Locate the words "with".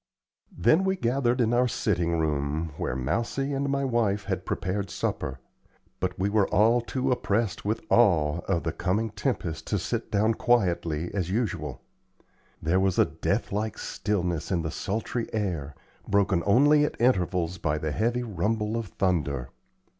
7.65-7.85